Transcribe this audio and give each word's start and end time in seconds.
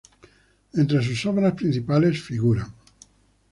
Entre 0.73 0.99
sus 1.03 1.27
obras 1.27 1.53
principales 1.53 2.19
figuran 2.19 2.73